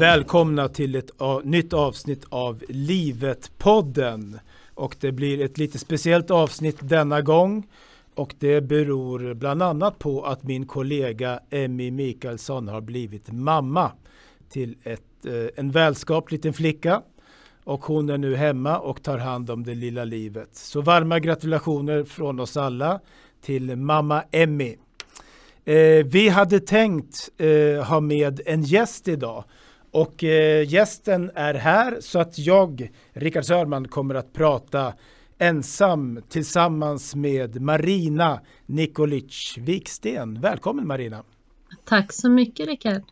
[0.00, 1.10] Välkomna till ett
[1.44, 4.38] nytt avsnitt av Livet-podden.
[4.74, 7.66] Och det blir ett lite speciellt avsnitt denna gång.
[8.14, 13.92] Och det beror bland annat på att min kollega Emmy Mikaelsson har blivit mamma
[14.50, 17.02] till ett, eh, en välskapt liten flicka.
[17.64, 20.48] Och hon är nu hemma och tar hand om det lilla livet.
[20.52, 23.00] Så varma gratulationer från oss alla
[23.42, 24.76] till mamma Emmy.
[25.64, 29.44] Eh, vi hade tänkt eh, ha med en gäst idag
[29.90, 34.94] och eh, gästen är här så att jag, Rickard Sörman, kommer att prata
[35.38, 40.40] ensam tillsammans med Marina Nikolic Viksten.
[40.40, 41.24] Välkommen Marina!
[41.84, 43.02] Tack så mycket Rickard!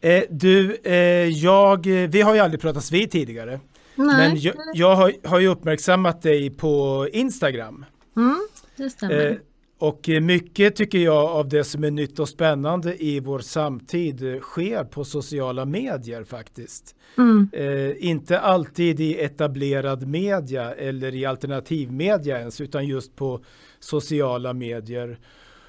[0.00, 0.94] Eh, du, eh,
[1.28, 3.60] jag, vi har ju aldrig pratats vid tidigare.
[3.94, 4.16] Nej.
[4.16, 7.84] Men jag, jag har, har ju uppmärksammat dig på Instagram.
[8.16, 9.40] Mm, det stämmer.
[9.80, 14.40] Eh, och mycket tycker jag av det som är nytt och spännande i vår samtid
[14.40, 16.94] sker på sociala medier faktiskt.
[17.18, 17.48] Mm.
[17.52, 23.40] Eh, inte alltid i etablerad media eller i alternativmedia ens utan just på
[23.80, 25.18] sociala medier.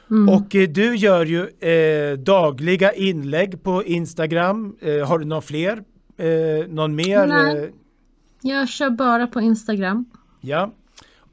[0.10, 0.30] Mm.
[0.30, 4.76] Och eh, du gör ju eh, dagliga inlägg på Instagram.
[4.82, 5.84] Eh, har du någon fler?
[6.18, 7.28] Eh, någon mer?
[7.28, 7.72] Nej,
[8.42, 10.06] jag kör bara på Instagram.
[10.42, 10.72] Ja.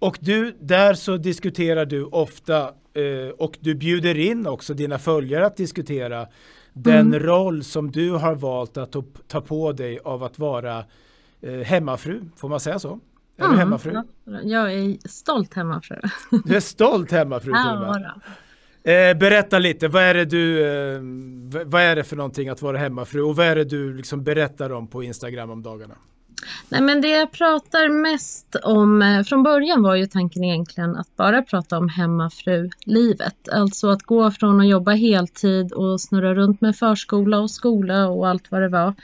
[0.05, 2.61] Och du, där så diskuterar du ofta
[2.95, 6.27] eh, och du bjuder in också dina följare att diskutera
[6.73, 7.21] den mm.
[7.21, 8.97] roll som du har valt att
[9.29, 10.85] ta på dig av att vara
[11.41, 12.21] eh, hemmafru.
[12.37, 13.01] Får man säga så?
[13.37, 13.53] Är mm.
[13.53, 14.03] du hemmafru?
[14.45, 16.01] Jag är stolt hemmafru.
[16.45, 17.97] Du är stolt hemmafru till och
[18.85, 19.11] med.
[19.11, 21.01] Eh, berätta lite, vad är, det du, eh,
[21.67, 24.73] vad är det för någonting att vara hemmafru och vad är det du liksom berättar
[24.73, 25.95] om på Instagram om dagarna?
[26.69, 31.17] Nej, men det jag pratar mest om, eh, från början var ju tanken egentligen att
[31.17, 33.49] bara prata om hemmafrulivet.
[33.53, 38.29] Alltså att gå från att jobba heltid och snurra runt med förskola och skola och
[38.29, 38.95] allt vad det var.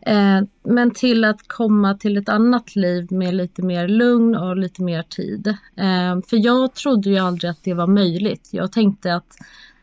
[0.00, 4.82] Eh, men till att komma till ett annat liv med lite mer lugn och lite
[4.82, 5.46] mer tid.
[5.76, 8.48] Eh, för jag trodde ju aldrig att det var möjligt.
[8.52, 9.36] Jag tänkte att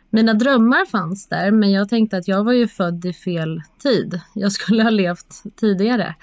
[0.09, 4.21] mina drömmar fanns där men jag tänkte att jag var ju född i fel tid.
[4.33, 6.15] Jag skulle ha levt tidigare.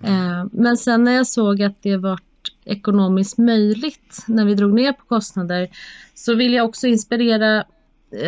[0.00, 0.30] Mm.
[0.30, 2.20] Eh, men sen när jag såg att det var
[2.64, 5.68] ekonomiskt möjligt när vi drog ner på kostnader
[6.14, 7.64] så vill jag också inspirera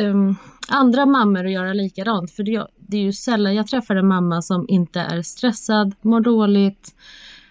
[0.00, 0.36] um,
[0.68, 2.30] andra mammor att göra likadant.
[2.30, 6.20] För det, det, är ju sällan jag träffar en mamma som inte är stressad, mår
[6.20, 6.94] dåligt,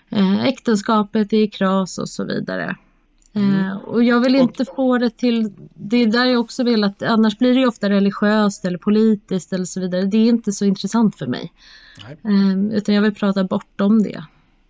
[0.09, 2.75] eh, äktenskapet är i kras och så vidare.
[3.35, 3.67] Mm.
[3.67, 7.03] Eh, och jag vill inte få det till, det är där jag också vill att,
[7.03, 10.05] annars blir det ofta religiöst eller politiskt eller så vidare.
[10.05, 11.53] Det är inte så intressant för mig.
[12.09, 14.23] Eh, utan jag vill prata bortom det.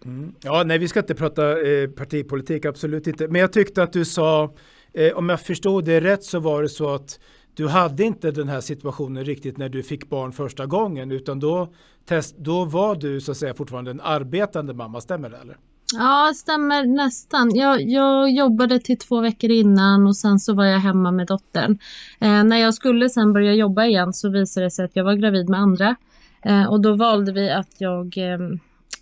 [0.06, 0.34] Mm.
[0.42, 3.28] Ja, nej, vi ska inte prata eh, partipolitik, absolut inte.
[3.28, 4.54] Men jag tyckte att du sa,
[4.94, 7.20] eh, om jag förstod det rätt så var det så att
[7.54, 11.74] du hade inte den här situationen riktigt när du fick barn första gången, utan då,
[12.06, 15.58] test, då var du så att säga fortfarande en arbetande mamma, stämmer det eller?
[15.98, 17.56] Ja, stämmer nästan.
[17.56, 21.78] Jag, jag jobbade till två veckor innan och sen så var jag hemma med dottern.
[22.20, 25.14] Eh, när jag skulle sen börja jobba igen så visade det sig att jag var
[25.14, 25.96] gravid med andra.
[26.42, 28.40] Eh, och då valde vi att jag eh,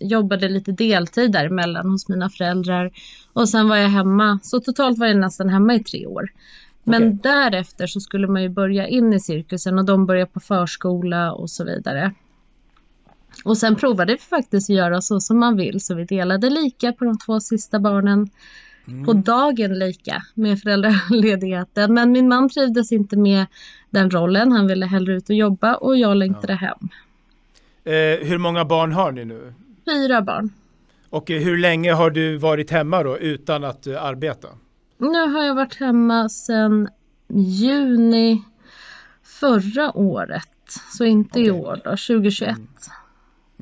[0.00, 2.90] jobbade lite deltid däremellan hos mina föräldrar.
[3.32, 6.28] Och sen var jag hemma, så totalt var jag nästan hemma i tre år.
[6.84, 7.32] Men okay.
[7.32, 11.50] därefter så skulle man ju börja in i cirkusen och de började på förskola och
[11.50, 12.12] så vidare.
[13.44, 16.92] Och sen provade vi faktiskt att göra så som man vill, så vi delade lika
[16.92, 18.30] på de två sista barnen.
[18.88, 19.04] Mm.
[19.04, 21.94] På dagen lika med föräldraledigheten.
[21.94, 23.46] Men min man trivdes inte med
[23.90, 24.52] den rollen.
[24.52, 26.56] Han ville hellre ut och jobba och jag längtade ja.
[26.56, 26.88] hem.
[27.84, 29.54] Eh, hur många barn har ni nu?
[29.84, 30.50] Fyra barn.
[31.10, 34.48] Och eh, hur länge har du varit hemma då utan att uh, arbeta?
[34.98, 36.88] Nu har jag varit hemma sedan
[37.28, 38.42] juni
[39.24, 40.48] förra året.
[40.92, 41.46] Så inte okay.
[41.46, 42.56] i år då, 2021.
[42.56, 42.68] Mm.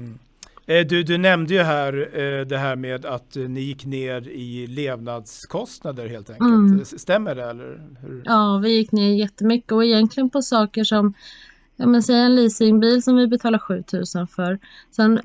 [0.03, 0.19] Mm.
[0.67, 4.67] Eh, du, du nämnde ju här eh, det här med att ni gick ner i
[4.67, 6.49] levnadskostnader helt enkelt.
[6.49, 6.85] Mm.
[6.85, 7.45] Stämmer det?
[7.45, 8.23] Eller hur?
[8.25, 11.15] Ja, vi gick ner jättemycket och egentligen på saker som
[11.77, 14.59] ja, men säg en leasingbil som vi betalar 7000 för.
[14.91, 15.21] Sen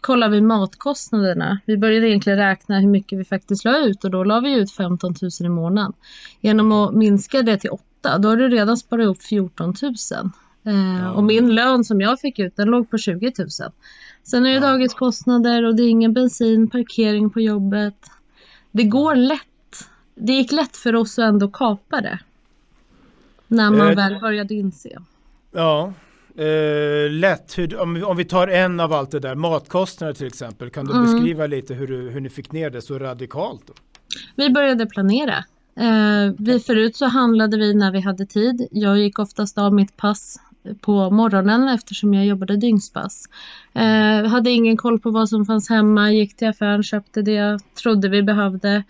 [0.00, 1.60] kollar vi matkostnaderna.
[1.66, 4.72] Vi började egentligen räkna hur mycket vi faktiskt la ut och då la vi ut
[4.72, 5.92] 15 000 i månaden.
[6.40, 9.94] Genom att minska det till 8 då har du redan sparat upp 14 000.
[10.64, 11.12] Eh, ja.
[11.12, 13.48] Och min lön som jag fick ut den låg på 20 000.
[14.22, 14.72] Sen är det ja.
[14.72, 18.10] dagskostnader och det är ingen bensin, parkering på jobbet.
[18.70, 19.88] Det går lätt.
[20.14, 22.18] Det gick lätt för oss att ändå kapa det.
[23.48, 24.98] När man eh, väl började inse.
[25.52, 25.92] Ja,
[26.36, 27.58] eh, lätt.
[27.58, 30.70] Hur, om, vi, om vi tar en av allt det där, matkostnader till exempel.
[30.70, 31.04] Kan du mm.
[31.04, 33.66] beskriva lite hur, du, hur ni fick ner det så radikalt?
[33.66, 33.72] Då?
[34.36, 35.44] Vi började planera.
[35.76, 38.68] Eh, vi förut så handlade vi när vi hade tid.
[38.70, 40.40] Jag gick oftast av mitt pass
[40.80, 43.24] på morgonen eftersom jag jobbade dygnspass.
[43.72, 47.60] Eh, hade ingen koll på vad som fanns hemma, gick till affären, köpte det jag
[47.74, 48.84] trodde vi behövde.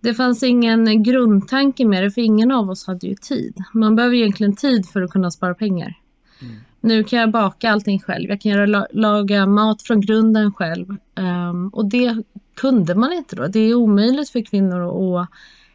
[0.00, 3.54] Det fanns ingen grundtanke med det för ingen av oss hade ju tid.
[3.72, 5.94] Man behöver egentligen tid för att kunna spara pengar.
[6.42, 6.54] Mm.
[6.80, 8.30] Nu kan jag baka allting själv.
[8.30, 10.96] Jag kan göra, laga mat från grunden själv.
[11.14, 12.22] Um, och det
[12.54, 13.46] kunde man inte då.
[13.46, 15.28] Det är omöjligt för kvinnor att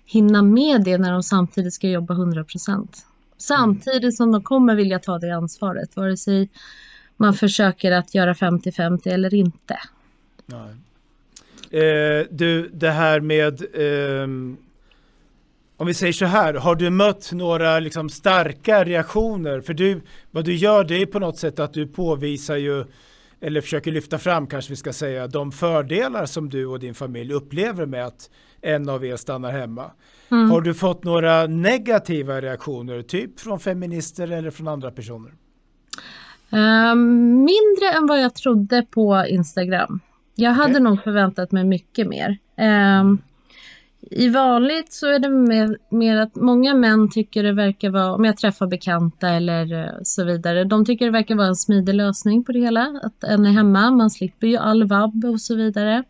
[0.06, 3.06] hinna med det när de samtidigt ska jobba 100 procent.
[3.38, 6.50] Samtidigt som de kommer vilja ta det ansvaret, vare sig
[7.18, 9.80] man försöker att göra 50-50 eller inte.
[10.46, 10.76] Nej.
[11.84, 14.28] Eh, du, det här med eh,
[15.78, 19.62] om vi säger så här, har du mött några liksom starka reaktioner?
[19.62, 20.02] För du,
[20.32, 22.86] vad du gör det är på något sätt att du påvisar ju,
[23.42, 27.34] eller försöker lyfta fram kanske vi ska säga, de fördelar som du och din familj
[27.34, 28.30] upplever med att
[28.66, 29.92] en av er stannar hemma.
[30.32, 30.52] Mm.
[30.52, 35.32] Har du fått några negativa reaktioner, typ från feminister eller från andra personer?
[36.50, 40.00] Um, mindre än vad jag trodde på Instagram.
[40.36, 40.84] Jag hade okay.
[40.84, 42.38] nog förväntat mig mycket mer.
[43.02, 43.22] Um,
[44.12, 48.26] i vanligt så är det mer, mer, att många män tycker det verkar vara, om
[48.26, 52.44] jag träffar bekanta eller eh, så vidare, de tycker det verkar vara en smidig lösning
[52.44, 53.00] på det hela.
[53.04, 56.04] Att en är hemma, man slipper ju all vabb och så vidare.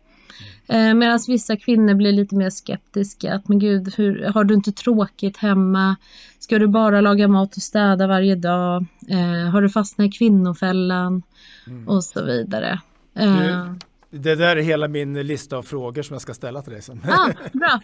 [0.68, 3.34] Eh, Medan vissa kvinnor blir lite mer skeptiska.
[3.34, 5.96] Att men gud, hur, har du inte tråkigt hemma?
[6.38, 8.86] Ska du bara laga mat och städa varje dag?
[9.08, 11.22] Eh, har du fastnat i kvinnofällan?
[11.66, 11.88] Mm.
[11.88, 12.80] Och så vidare.
[13.14, 13.72] Eh,
[14.10, 17.00] det där är hela min lista av frågor som jag ska ställa till dig sen.
[17.08, 17.80] Ah, bra,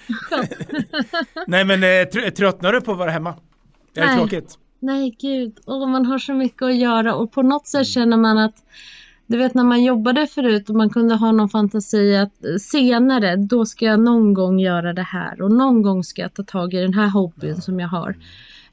[1.47, 3.35] Nej men eh, tröttnar du på att vara hemma?
[3.95, 4.59] Är det tråkigt?
[4.79, 7.85] Nej gud, oh, man har så mycket att göra och på något sätt mm.
[7.85, 8.55] känner man att
[9.27, 13.37] du vet när man jobbade förut och man kunde ha någon fantasi att eh, senare
[13.37, 16.75] då ska jag någon gång göra det här och någon gång ska jag ta tag
[16.75, 17.61] i den här hobbyn ja.
[17.61, 18.17] som jag har.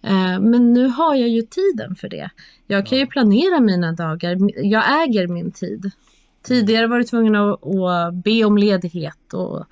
[0.02, 2.30] Eh, men nu har jag ju tiden för det.
[2.68, 4.38] Jag kan ju planera mina dagar.
[4.64, 5.92] Jag äger min tid.
[6.42, 9.66] Tidigare var du tvungen att, att be om ledighet och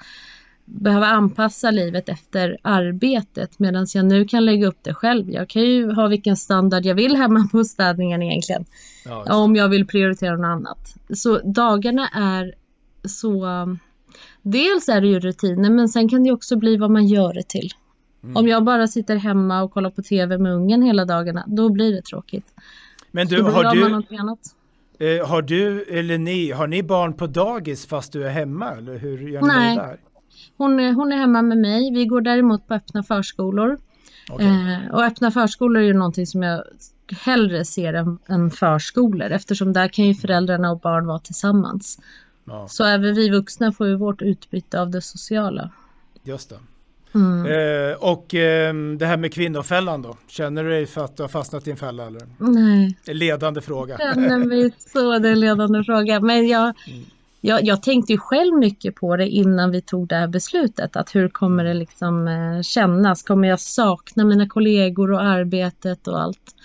[0.69, 5.30] behöva anpassa livet efter arbetet medan jag nu kan lägga upp det själv.
[5.30, 8.66] Jag kan ju ha vilken standard jag vill hemma på städningen egentligen.
[9.06, 10.96] Ja, om jag vill prioritera något annat.
[11.14, 12.54] Så dagarna är
[13.08, 13.48] så...
[14.42, 17.48] Dels är det ju rutiner men sen kan det också bli vad man gör det
[17.48, 17.74] till.
[18.24, 18.38] Mm.
[18.38, 21.94] Om jag bara sitter hemma och kollar på tv med ungen hela dagarna, då blir
[21.94, 22.46] det tråkigt.
[23.12, 23.81] Men du, har du,
[25.06, 28.72] eh, har du eller ni, har ni barn på dagis fast du är hemma?
[28.72, 29.75] Eller hur gör ni Nej.
[29.75, 29.98] det där?
[30.57, 31.92] Hon, hon är hemma med mig.
[31.94, 33.77] Vi går däremot på öppna förskolor.
[34.31, 34.48] Okay.
[34.48, 36.63] Eh, och öppna förskolor är ju någonting som jag
[37.24, 42.00] hellre ser än, än förskolor eftersom där kan ju föräldrarna och barn vara tillsammans.
[42.45, 42.68] Ja.
[42.68, 45.69] Så även vi vuxna får ju vårt utbyte av det sociala.
[46.24, 46.60] Just det.
[47.15, 47.45] Mm.
[47.45, 50.18] Eh, och eh, det här med kvinnofällan då?
[50.27, 52.07] Känner du dig för att du har fastnat i en fälla?
[52.07, 52.21] Eller?
[52.38, 52.98] Nej.
[53.06, 53.95] Ledande fråga.
[54.00, 56.19] Jag känner mig så, det är en ledande fråga.
[56.19, 57.06] Men jag, mm.
[57.48, 60.96] Jag, jag, tänkte ju själv mycket på det innan vi tog det här beslutet.
[60.96, 63.24] Att hur kommer det liksom eh, kännas?
[63.24, 66.56] Kommer jag sakna mina kollegor och arbetet och allt?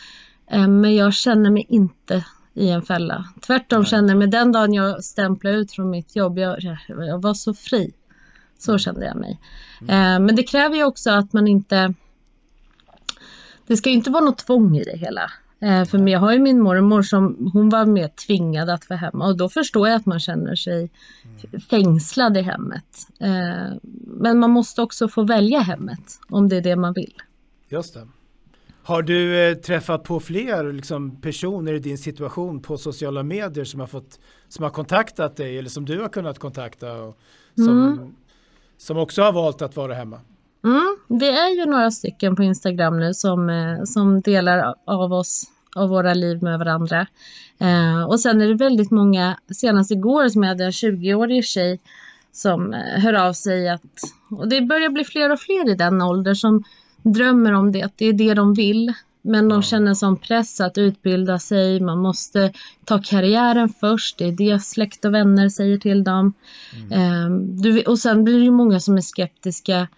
[0.50, 2.24] Eh, men jag känner mig inte
[2.54, 3.24] i en fälla.
[3.46, 3.90] Tvärtom Nej.
[3.90, 7.54] känner jag mig den dagen jag stämplade ut från mitt jobb, jag, jag var så
[7.54, 7.92] fri.
[8.58, 8.78] Så mm.
[8.78, 9.40] kände jag mig.
[9.80, 9.90] Mm.
[9.90, 11.94] Eh, men det kräver ju också att man inte...
[13.66, 15.30] Det ska inte vara något tvång i det hela.
[15.62, 19.26] Eh, för jag har ju min mormor som hon var mer tvingad att vara hemma
[19.26, 20.90] och då förstår jag att man känner sig
[21.24, 21.60] mm.
[21.60, 23.08] fängslad i hemmet.
[24.06, 27.14] Men man måste också få välja hemmet om det är det man vill.
[27.68, 28.08] Just det.
[28.84, 33.80] Har du eh, träffat på fler liksom, personer i din situation på sociala medier som
[33.80, 37.18] har, fått, som har kontaktat dig eller som du har kunnat kontakta och
[37.54, 38.14] som, mm.
[38.76, 40.20] som också har valt att vara hemma?
[40.64, 45.44] Mm, det är ju några stycken på Instagram nu som, eh, som delar av oss
[45.76, 47.06] av våra liv med varandra.
[47.58, 51.80] Eh, och sen är det väldigt många, senast igår som jag hade en 20-årig tjej
[52.32, 53.82] som eh, hör av sig att,
[54.30, 56.64] och det börjar bli fler och fler i den åldern som
[57.02, 58.92] drömmer om det, att det är det de vill.
[59.24, 62.52] Men de känner som press att utbilda sig, man måste
[62.84, 66.32] ta karriären först, det är det släkt och vänner säger till dem.
[66.92, 67.26] Mm.
[67.26, 69.88] Um, du, och sen blir det ju många som är skeptiska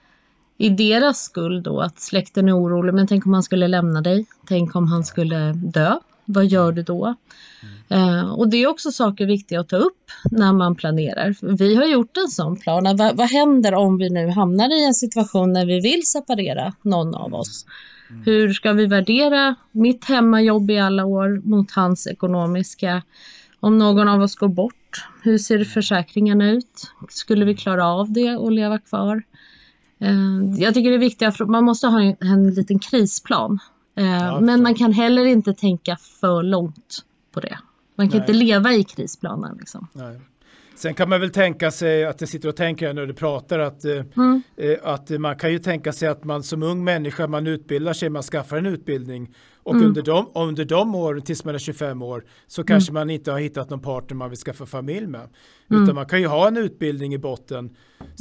[0.56, 4.26] i deras skull då, att släkten är orolig, men tänk om han skulle lämna dig,
[4.46, 7.14] tänk om han skulle dö, vad gör du då?
[7.88, 11.56] Eh, och det är också saker viktiga att ta upp när man planerar.
[11.56, 12.96] Vi har gjort en sån plan.
[12.96, 17.14] Vad, vad händer om vi nu hamnar i en situation när vi vill separera någon
[17.14, 17.66] av oss?
[18.10, 18.22] Mm.
[18.22, 23.02] Hur ska vi värdera mitt hemmajobb i alla år mot hans ekonomiska?
[23.60, 26.90] Om någon av oss går bort, hur ser försäkringarna ut?
[27.08, 29.22] Skulle vi klara av det och leva kvar?
[29.98, 33.58] Eh, jag tycker det är viktigt man måste ha en, en liten krisplan
[33.96, 37.58] Eh, Ja, men man kan heller inte tänka för långt på det.
[37.94, 38.30] Man kan Nej.
[38.30, 39.56] inte leva i krisplanen.
[39.58, 39.88] Liksom.
[39.92, 40.20] Nej.
[40.76, 43.84] Sen kan man väl tänka sig att jag sitter och tänker när du pratar att,
[43.84, 44.42] eh, Mm.
[44.56, 48.08] eh, att man kan ju tänka sig att man som ung människa, man utbildar sig,
[48.10, 49.86] man skaffar en utbildning och Mm.
[49.86, 53.38] under, de, under de åren tills man är 25 år så kanske man inte har
[53.38, 55.28] hittat någon partner man vill skaffa familj med.
[55.70, 55.82] Mm.
[55.82, 57.76] Utan man kan ju ha en utbildning i botten.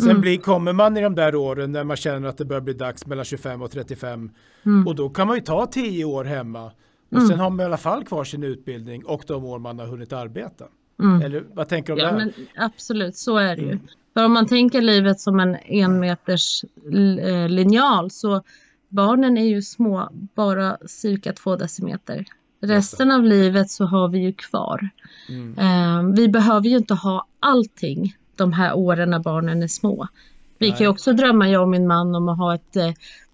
[0.05, 2.73] Sen blir, kommer man i de där åren när man känner att det börjar bli
[2.73, 4.31] dags mellan 25 och 35
[4.65, 4.87] Mm.
[4.87, 6.71] och då kan man ju ta 10 år hemma
[7.15, 9.85] och sen har man i alla fall kvar sin utbildning och de år man har
[9.85, 10.65] hunnit arbeta.
[10.99, 11.21] Mm.
[11.21, 12.17] Eller vad tänker du om Ja, det?
[12.17, 13.71] men absolut, så är det ju.
[13.71, 13.87] Mm.
[14.13, 16.63] För om man tänker livet som en enmeters
[17.21, 18.43] eh, linjal så
[18.89, 22.25] barnen är ju små, bara cirka två decimeter.
[22.61, 24.89] Resten av livet så har vi ju kvar.
[25.29, 25.57] Mm.
[25.57, 30.07] Eh, vi behöver ju inte ha allting de här åren när barnen är små.
[30.57, 30.89] Vi kan ju Nej.
[30.89, 32.91] också drömma, jag och min man, om att ha ett eh,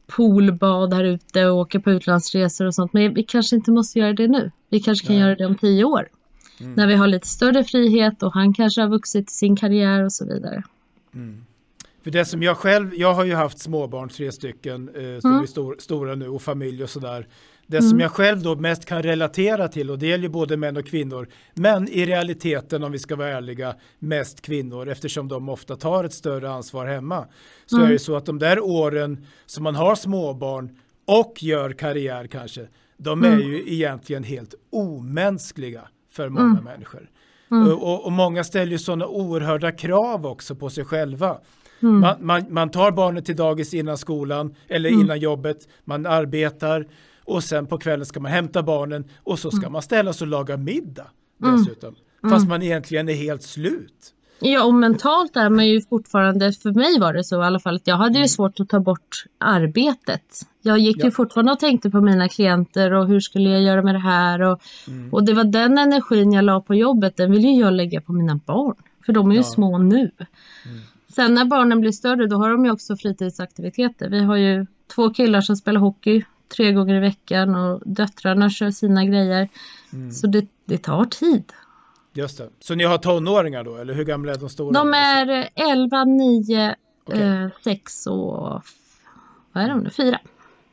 [0.07, 2.93] poolbad här ute och åka på utlandsresor och sånt.
[2.93, 4.51] Men vi kanske inte måste göra det nu.
[4.69, 5.25] Vi kanske kan Nej.
[5.25, 6.07] göra det om tio år.
[6.61, 6.73] Mm.
[6.73, 10.13] När vi har lite större frihet och han kanske har vuxit i sin karriär och
[10.13, 10.63] så vidare.
[12.03, 15.43] För det som jag själv, jag har ju haft småbarn, tre stycken, eh, som Mm.
[15.43, 17.27] är stor, stora nu och familj och sådär.
[17.67, 20.77] Det som jag själv då mest kan relatera till, och det gäller ju både män
[20.77, 25.75] och kvinnor, men i realiteten om vi ska vara ärliga, mest kvinnor eftersom de ofta
[25.75, 27.25] tar ett större ansvar hemma.
[27.65, 27.87] Så Mm.
[27.87, 32.67] är det så att de där åren som man har småbarn och gör karriär kanske,
[32.97, 37.09] de är ju egentligen helt omänskliga för många människor.
[37.67, 41.37] Och, och, och många ställer ju sådana oerhörda krav också på sig själva.
[41.99, 46.87] Man, man, man tar barnet till dagis innan skolan eller innan jobbet, man arbetar
[47.25, 50.29] och sen på kvällen ska man hämta barnen och så ska man ställa sig och
[50.31, 51.95] laga middag dessutom.
[52.29, 54.13] Fast man egentligen är helt slut.
[54.41, 57.75] Ja, och mentalt är man ju fortfarande, för mig var det så i alla fall,
[57.75, 60.39] att jag hade ju svårt att ta bort arbetet.
[60.61, 61.05] Jag gick Ja.
[61.05, 64.41] ju fortfarande och tänkte på mina klienter och hur skulle jag göra med det här
[64.41, 65.13] och, Mm.
[65.13, 68.13] och det var den energin jag la på jobbet, den vill ju jag lägga på
[68.13, 68.75] mina barn.
[69.05, 69.43] För de är ju Ja.
[69.43, 70.11] små nu.
[71.15, 74.09] Sen när barnen blir större då har de ju också fritidsaktiviteter.
[74.09, 74.65] Vi har ju
[74.95, 76.23] två killar som spelar hockey
[76.55, 79.49] tre gånger i veckan och döttrarna kör sina grejer.
[79.93, 80.11] Mm.
[80.11, 81.43] Så det, det tar tid.
[82.19, 82.49] Just det.
[82.59, 84.71] Så ni har tonåringar då, eller hur gamla är de stora?
[84.71, 87.21] De är 11, 9, Okej.
[87.21, 88.61] eh, 6 och
[89.53, 89.89] vad är de nu?
[89.89, 90.19] 4.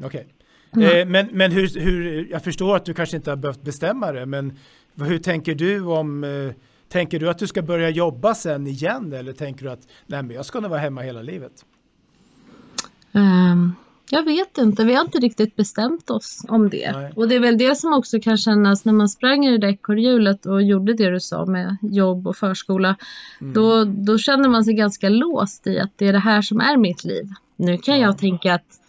[0.03, 0.27] Okej.
[0.77, 0.99] Mm.
[0.99, 4.27] Eh, men men hur, hur, jag förstår att du kanske inte har behövt bestämma det,
[4.27, 4.59] men
[4.95, 6.53] hur tänker du om, eh,
[6.89, 10.37] tänker du att du ska börja jobba sen igen eller tänker du att nej men
[10.37, 11.53] jag ska nog vara hemma hela livet?
[13.13, 13.73] Ehm,
[14.11, 16.93] jag vet inte, vi har inte riktigt bestämt oss om det.
[16.93, 17.13] Nej.
[17.17, 19.69] Och det är väl det som också kan kännas när man sprang i det där
[19.69, 22.97] ekorrhjulet och gjorde det du sa med jobb och förskola.
[23.41, 23.53] Mm.
[23.53, 26.77] Då, då känner man sig ganska låst i att det är det här som är
[26.77, 27.25] mitt liv.
[27.57, 28.81] Nu kan jag tänka att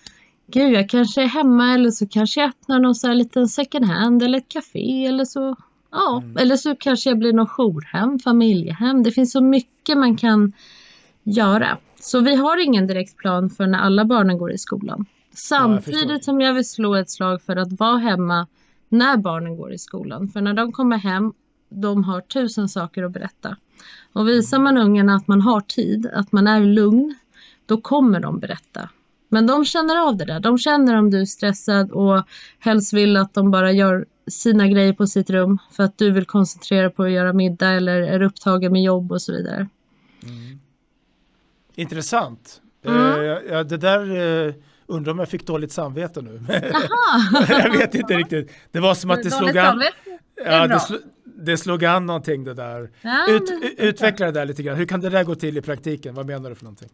[0.48, 3.86] gud, jag kanske är hemma eller så kanske jag öppnar någon så här liten second
[3.86, 5.56] hand eller ett café eller så.
[5.92, 6.38] Ja, Mm.
[6.38, 9.04] eller så kanske jag blir någon jourhem, familjehem.
[9.04, 10.54] Det finns så mycket man kan
[11.28, 11.78] göra.
[12.00, 15.06] Så vi har ingen direkt plan för när alla barnen går i skolan.
[15.34, 18.48] Samtidigt som jag vill slå ett slag för att vara hemma
[18.90, 20.28] när barnen går i skolan.
[20.28, 21.34] För när de kommer hem,
[21.70, 23.58] de har tusen saker att berätta.
[24.14, 27.16] Och visar man ungarna att man har tid, att man är lugn,
[27.66, 28.90] då kommer de berätta.
[29.30, 30.40] Men de känner av det där.
[30.40, 32.24] De känner om du är stressad och
[32.60, 36.26] helst vill att de bara gör sina grejer på sitt rum för att du vill
[36.26, 39.68] koncentrera på att göra middag eller är upptagen med jobb och så vidare.
[41.78, 42.62] Intressant.
[42.86, 43.22] Mm.
[43.22, 44.54] Eh, ja, det där eh,
[44.86, 46.42] undrar om jag fick dåligt samvete nu.
[47.50, 48.52] jag vet inte riktigt.
[48.72, 49.84] Det var som att det slog an.
[50.46, 50.80] Ja, det, bra.
[50.80, 50.94] sl
[51.24, 52.90] det slog an någonting det där.
[53.02, 54.78] Ja, Ut, det- utveckla det där lite grann.
[54.78, 56.16] Hur kan det där gå till i praktiken?
[56.16, 56.90] Vad menar du för någonting?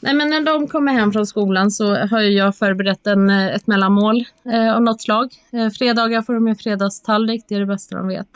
[0.00, 3.66] Nej, men när de kommer hem från skolan så har jag förberett en, eh, ett
[3.66, 5.34] mellanmål eh, av något slag.
[5.52, 8.28] Eh, fredagar får de en fredagstallrik, det är det bästa de vet.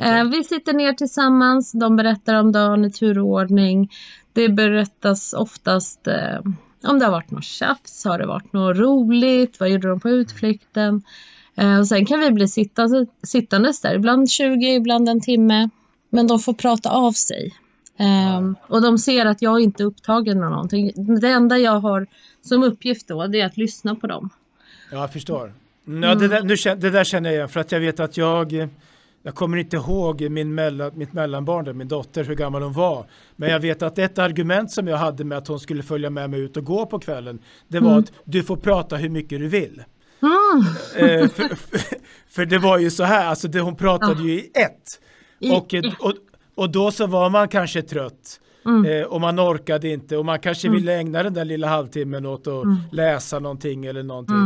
[0.00, 3.90] Eh, vi sitter ner tillsammans, de berättar om dagen i turordning.
[4.36, 6.40] Det berättas oftast eh,
[6.84, 10.10] om det har varit något tjafs, har det varit något roligt, vad gjorde de på
[10.10, 11.02] utflykten?
[11.54, 15.70] Eh, och sen kan vi bli sittande, sittandes där, ibland 20, ibland en timme.
[16.10, 17.54] Men de får prata av sig.
[17.98, 20.92] Ehm, och de ser att jag inte är upptagen med någonting.
[21.20, 22.06] Det enda jag har
[22.42, 24.30] som uppgift då, det är att lyssna på dem.
[24.92, 25.52] Ja, jag förstår.
[25.86, 28.16] Mm, Ja, det, där, nu, det där känner jag igen för att jag vet att
[28.16, 28.68] jag, eh,
[29.26, 33.06] jag kommer inte ihåg min mellan, mitt mellanbarn, där, min dotter, hur gammal hon var.
[33.36, 36.30] Men jag vet att ett argument som jag hade med att hon skulle följa med
[36.30, 39.48] mig ut och gå på kvällen, det var att du får prata hur mycket du
[39.48, 39.82] vill.
[40.96, 41.80] Eh, för, för,
[42.28, 45.00] för det var ju så här, alltså det, hon pratade ju i ett.
[45.38, 46.12] I Och, och,
[46.54, 48.40] och då så var man kanske trött.
[48.86, 52.46] Eh, och man orkade inte och man kanske ville ägna den där lilla halvtimmen åt
[52.46, 54.36] att läsa någonting eller någonting.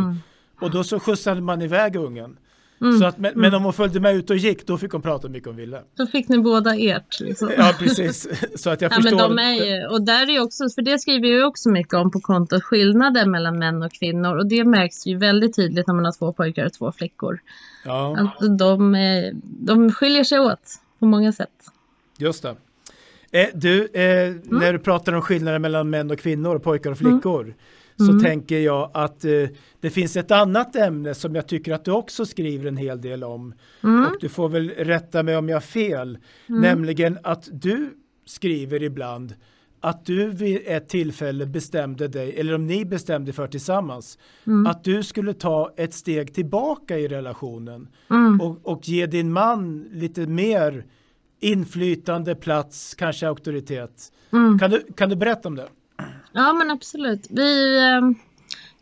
[0.60, 2.36] och då så skjutsade man iväg ungen.
[2.80, 2.98] Mm.
[2.98, 5.28] Så att, men, men, om hon följde med ut och gick, då fick hon prata
[5.28, 5.82] mycket hon ville.
[5.96, 7.20] Då fick ni båda ert.
[7.20, 7.50] Liksom.
[7.56, 8.28] Ja, precis.
[8.56, 9.28] Så att jag ja, förstår.
[9.28, 12.10] Men de är ju, och där är också, för det skriver jag också mycket om
[12.10, 14.36] på kontot, skillnaden mellan män och kvinnor.
[14.36, 17.40] Och det märks ju väldigt tydligt när man har två pojkar och två flickor.
[17.84, 18.18] Ja.
[18.18, 18.96] Att de,
[19.42, 21.48] de skiljer sig åt på många sätt.
[22.18, 22.56] Just det.
[23.32, 24.40] Eh, du, eh, mm.
[24.44, 27.54] när du pratar om skillnaden mellan män och kvinnor, pojkar och flickor.
[28.00, 29.30] Mm så tänker jag att eh,
[29.80, 33.24] det finns ett annat ämne som jag tycker att du också skriver en hel del
[33.24, 33.54] om.
[33.84, 34.04] Mm.
[34.04, 36.18] Och du får väl rätta mig om jag har fel.
[36.48, 36.60] Mm.
[36.60, 37.90] Nämligen att du
[38.26, 39.34] skriver ibland
[39.80, 44.66] att du vid ett tillfälle bestämde dig, eller om ni bestämde för tillsammans, mm.
[44.66, 48.40] att du skulle ta ett steg tillbaka i relationen mm.
[48.40, 50.84] och, och ge din man lite mer
[51.40, 54.12] inflytande, plats, kanske auktoritet.
[54.32, 54.58] Mm.
[54.58, 55.68] Kan, du, kan du berätta om det?
[56.32, 57.26] Ja men absolut.
[57.30, 58.00] Vi, eh,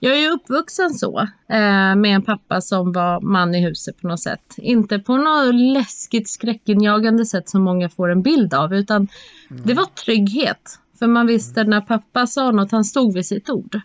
[0.00, 4.08] jag är ju uppvuxen så eh, med en pappa som var man i huset på
[4.08, 4.54] något sätt.
[4.56, 9.08] Inte på något läskigt skräckinjagande sätt som många får en bild av utan
[9.50, 9.62] mm.
[9.66, 10.78] det var trygghet.
[10.98, 13.80] För man visste när pappa sa något, han stod vid sitt ord.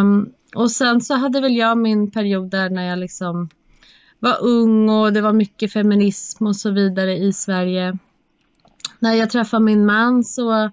[0.00, 3.48] Um, och sen så hade väl jag min period där när jag liksom
[4.18, 7.98] var ung och det var mycket feminism och så vidare i Sverige.
[8.98, 10.70] När jag träffade min man så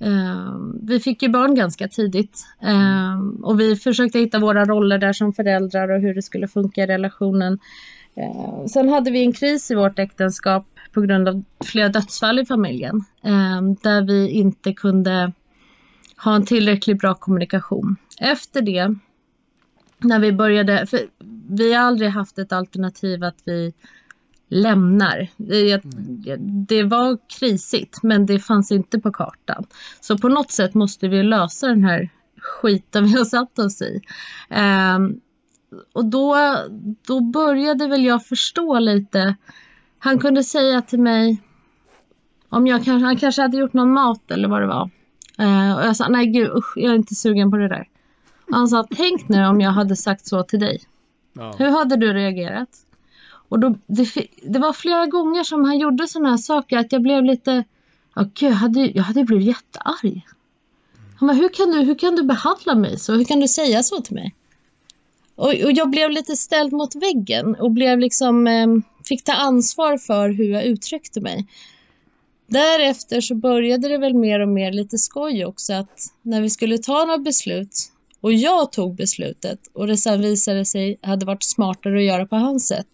[0.00, 5.12] Ehm, vi fick ju barn ganska tidigt ehm, och vi försökte hitta våra roller där
[5.12, 7.58] som föräldrar och hur det skulle funka i relationen.
[8.16, 12.46] Ehm, sen hade vi en kris i vårt äktenskap på grund av flera dödsfall i
[12.46, 13.04] familjen
[13.82, 15.32] där vi inte kunde
[16.24, 17.96] ha en tillräckligt bra kommunikation.
[18.20, 18.94] Efter det,
[19.98, 21.00] när vi började, för
[21.48, 23.72] vi har aldrig haft ett alternativ att vi
[24.48, 25.28] lämnar.
[25.36, 25.80] Det,
[26.68, 29.64] det, var krisigt men det fanns inte på kartan.
[30.00, 32.10] Så på något sätt måste vi lösa den här
[32.40, 34.00] skiten vi har satt oss i.
[34.96, 35.20] Um,
[35.92, 36.36] och då,
[37.06, 39.36] då började väl jag förstå lite.
[39.98, 41.42] Han kunde säga till mig
[42.48, 44.90] om jag kanske, han kanske hade gjort någon mat eller vad det var.
[45.40, 47.88] Uh, och jag sa nej gud usch, jag är inte sugen på det där.
[48.50, 50.80] Han sa tänk nu om jag hade sagt så till dig.
[51.32, 51.54] Ja.
[51.58, 52.85] Hur hade du reagerat?
[53.48, 54.08] Och då, det,
[54.42, 57.64] det, var flera gånger som han gjorde sådana här saker att jag blev lite,
[58.14, 60.26] ja gud, jag hade, jag hade blivit jättearg.
[61.18, 63.12] Han bara, hur kan, du, hur kan du behandla mig så?
[63.12, 64.34] Hur kan du säga så till mig?
[65.34, 68.66] Och, och jag blev lite ställd mot väggen och blev liksom, eh,
[69.04, 71.46] fick ta ansvar för hur jag uttryckte mig.
[72.46, 76.78] Därefter så började det väl mer och mer lite skoj också att när vi skulle
[76.78, 77.92] ta några beslut
[78.26, 82.36] och jag tog beslutet och det sen visade sig hade varit smartare att göra på
[82.36, 82.88] hans sätt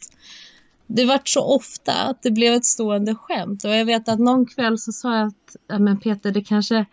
[0.95, 3.65] det vart så ofta att det blev ett stående skämt.
[3.65, 6.87] Och jag vet att någon kväll så sa jag att, ja, men Peter, det kanske,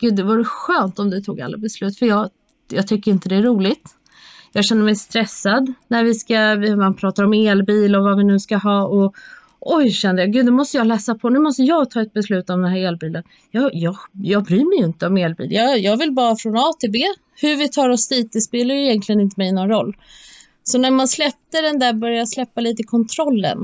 [0.00, 2.30] gud det vore skönt om du tog alla beslut, för jag,
[2.68, 3.96] jag tycker inte det är roligt.
[4.52, 8.38] Jag känner mig stressad när vi ska, man pratar om elbil och vad vi nu
[8.38, 9.14] ska ha och
[9.64, 12.50] oj kände jag, gud nu måste jag läsa på, nu måste jag ta ett beslut
[12.50, 13.22] om den här elbilen.
[13.50, 16.72] Jag, jag, jag bryr mig ju inte om elbil, jag, jag vill bara från A
[16.80, 16.98] till B.
[17.40, 19.96] Hur vi tar oss dit, det spelar ju egentligen inte mig någon roll.
[20.62, 23.58] Så när man släppte den där, började släppa lite kontrollen.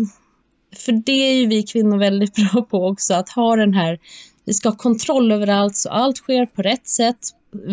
[0.77, 3.99] För det är ju vi kvinnor väldigt bra på också, att ha den här,
[4.45, 7.19] vi ska ha kontroll över allt så allt sker på rätt sätt,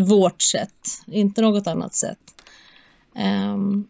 [0.10, 2.20] vårt sätt, inte något annat sätt.
[3.54, 3.88] Um,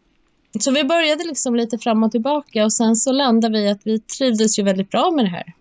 [0.63, 3.99] så vi började liksom lite fram och tillbaka och sen så landade vi att vi
[3.99, 5.53] trivdes ju väldigt bra med det här.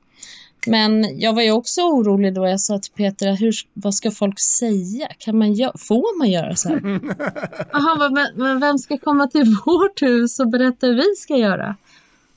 [0.66, 4.40] Men jag var ju också orolig då jag sa till Peter, hur, vad ska folk
[4.40, 5.08] säga?
[5.18, 6.76] Kan man får man göra så här?
[7.72, 11.76] Aha, men, men vem ska komma till vårt hus och berätta hur vi ska göra?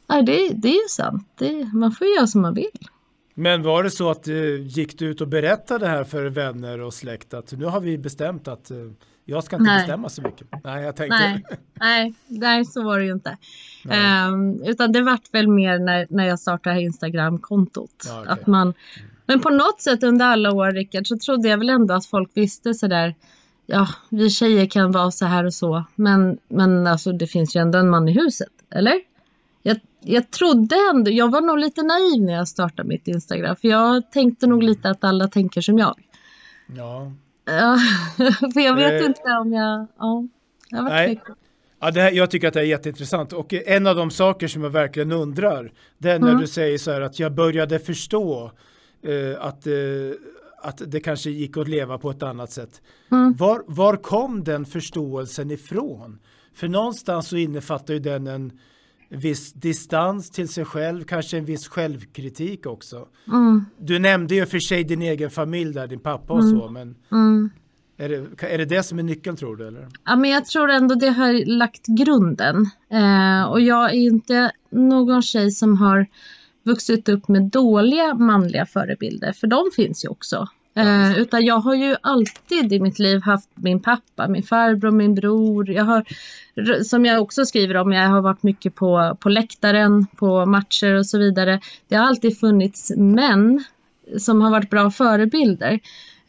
[0.07, 1.27] Nej, det, det är ju sant.
[1.37, 2.87] Det, man får göra som man vill.
[3.33, 6.93] Men var det så att eh, gick du ut och berättade här för vänner och
[6.93, 8.77] släkt att nu har vi bestämt att eh,
[9.29, 9.77] jag ska inte nej.
[9.77, 10.47] bestämma så mycket.
[10.63, 11.17] Nej, jag tänkte.
[11.19, 13.37] Nej, nej, nej så var det ju inte.
[14.29, 18.05] Um, utan det vart väl mer när, när jag startade Instagram-kontot.
[18.07, 18.33] Ja, okay.
[18.33, 18.73] Att man,
[19.25, 22.31] men på något sätt under alla år, Rickard, så trodde jag väl ändå att folk
[22.33, 23.15] visste sådär.
[23.65, 25.83] Ja, vi tjejer kan vara så här och så.
[25.95, 29.01] Men, men alltså, det finns ju ändå en man i huset, eller?
[29.61, 33.55] Jag, jag trodde ändå, jag var nog lite naiv när jag startade mitt Instagram.
[33.55, 35.95] För jag tänkte nog lite att alla tänker som jag.
[36.77, 37.11] Ja,
[37.49, 37.77] Ja,
[38.53, 39.87] för jag vet eh, inte om jag...
[39.99, 40.27] Ja,
[40.69, 41.21] jag nej.
[41.81, 44.63] Ja, det här, jag tycker att det är jätteintressant och en av de saker som
[44.63, 46.41] jag verkligen undrar det är när mm.
[46.41, 48.51] du säger så här att jag började förstå
[49.03, 49.73] eh, att, eh,
[50.61, 52.81] att det kanske gick att leva på ett annat sätt.
[53.11, 53.33] Mm.
[53.33, 56.19] Var, var kom den förståelsen ifrån?
[56.53, 58.59] För någonstans så innefattar ju den en
[59.09, 63.07] viss distans till sig själv, kanske en viss självkritik också.
[63.27, 63.65] Mm.
[63.77, 66.59] Du nämnde ju för sig din egen familj där, din pappa och mm.
[66.59, 67.49] så, men mm.
[67.97, 69.67] Är det, är det det som är nyckeln tror du?
[69.67, 69.87] Eller?
[70.05, 72.55] Ja, men jag tror ändå det har lagt grunden.
[72.91, 76.07] Eh, och jag är inte någon tjej som har
[76.63, 80.47] vuxit upp med dåliga manliga förebilder, för de finns ju också.
[80.79, 85.15] Eh, utan jag har ju alltid i mitt liv haft min pappa, min farbror, min
[85.15, 85.69] bror.
[85.69, 86.03] Jag har,
[86.83, 91.05] som jag också skriver om, jag har varit mycket på, på läktaren, på matcher och
[91.05, 91.59] så vidare.
[91.87, 93.63] Det har alltid funnits män
[94.17, 95.79] som har varit bra förebilder.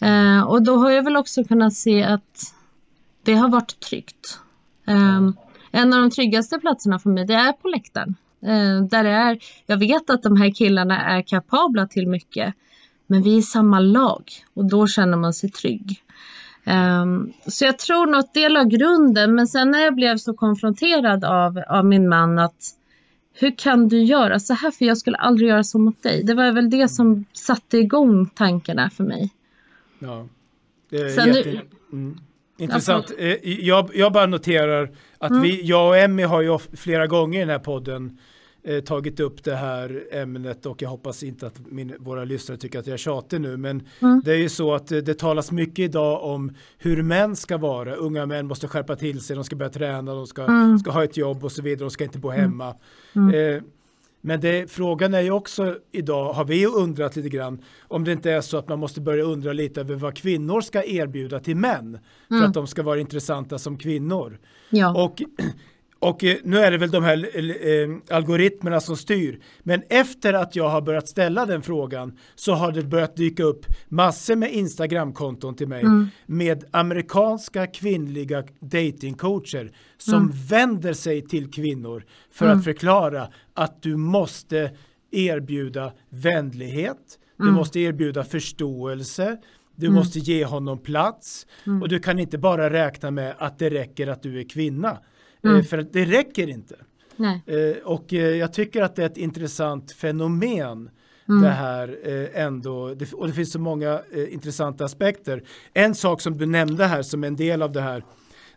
[0.01, 2.55] Eh, och då har jag väl också kunnat se att
[3.23, 4.39] det har varit tryggt.
[4.87, 5.31] Eh,
[5.71, 8.15] en av de tryggaste platserna för mig det är på läktaren.
[8.43, 12.55] Eh, där det är, jag vet att de här killarna är kapabla till mycket.
[13.11, 16.03] Men vi är samma lag och då känner man sig trygg.
[16.67, 19.35] Um, så jag tror nog att det la grunden.
[19.35, 22.75] Men sen när jag blev så konfronterad av, av min man att
[23.33, 24.71] hur kan du göra så här?
[24.71, 26.23] För jag skulle aldrig göra så mot dig.
[26.25, 29.31] Det var väl det som satte igång tankarna för mig.
[29.99, 30.27] Ja,
[30.91, 31.61] det är Sen jätte...
[31.93, 32.19] mm.
[32.59, 33.13] Intressant.
[33.19, 35.43] Eh, jag, jag bara noterar att mm.
[35.43, 38.19] vi, jag och Emmy har ju flera gånger i den här podden
[38.63, 42.79] eh, tagit upp det här ämnet och jag hoppas inte att min, våra lyssnare tycker
[42.79, 44.23] att jag är tjatig nu men mm.
[44.25, 47.59] det är ju så att det, eh, det talas mycket idag om hur män ska
[47.59, 47.95] vara.
[47.95, 50.79] Unga män måste skärpa till sig, de ska börja träna, de ska, mm.
[50.79, 52.75] ska ha ett jobb och så vidare, de ska inte bo hemma.
[53.15, 53.57] Mm.
[53.57, 53.63] Eh,
[54.23, 58.31] men det, frågan är ju också idag, har vi undrat lite grann, om det inte
[58.31, 61.99] är så att man måste börja undra lite över vad kvinnor ska erbjuda till män
[62.29, 62.49] för mm.
[62.49, 64.39] att de ska vara intressanta som kvinnor.
[64.71, 65.05] Ja.
[65.05, 65.23] Och
[66.01, 67.31] och eh, nu är det väl de här
[67.69, 69.41] eh, algoritmerna som styr.
[69.63, 73.67] Men efter att jag har börjat ställa den frågan så har det börjat dyka upp
[73.89, 76.09] massor med Instagramkonton till mig mm.
[76.27, 80.33] med amerikanska kvinnliga datingcoacher som mm.
[80.49, 82.59] vänder sig till kvinnor för mm.
[82.59, 84.71] att förklara att du måste
[85.11, 87.55] erbjuda vänlighet, du mm.
[87.55, 89.39] måste erbjuda förståelse,
[89.77, 89.99] du mm.
[89.99, 91.83] måste ge honom plats mm.
[91.83, 94.99] och du kan inte bara räkna med att det räcker att du är kvinna.
[95.45, 95.65] Eh, mm.
[95.65, 96.77] För det räcker inte.
[97.17, 97.43] Nej.
[97.47, 100.91] Eh, och eh, jag tycker att det är ett intressant fenomen
[101.29, 101.43] mm.
[101.43, 101.99] det här
[102.35, 102.97] ändå.
[103.13, 104.01] Och det finns så många
[104.31, 105.43] intressanta aspekter.
[105.75, 108.05] En sak som du nämnde här som en del av det här.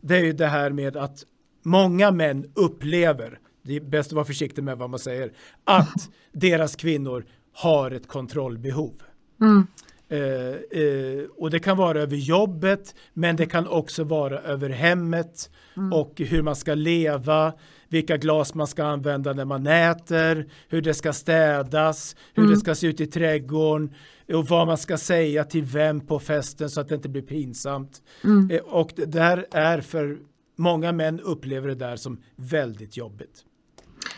[0.01, 1.25] Det är ju det här med att
[1.63, 5.31] många män upplever, det är bäst att vara försiktig med vad man säger,
[5.63, 9.01] att deras kvinnor har ett kontrollbehov.
[9.41, 9.67] Mm.
[10.13, 15.49] Eh, eh, och det kan vara över jobbet, men det kan också vara över hemmet
[15.77, 15.93] mm.
[15.93, 17.53] och hur man ska leva,
[17.89, 22.53] vilka glas man ska använda när man äter, hur det ska städas, hur mm.
[22.53, 23.93] det ska se ut i trädgården
[24.33, 28.01] och vad man ska säga till vem på festen så att det inte blir pinsamt.
[28.23, 28.51] Mm.
[28.51, 30.17] Eh, och det där är för
[30.57, 33.45] många män upplever det där som väldigt jobbigt.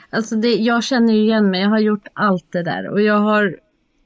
[0.10, 3.20] Alltså det, jag känner ju igen mig, jag har gjort allt det där och jag
[3.20, 3.60] har